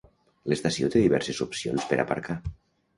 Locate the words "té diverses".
0.95-1.43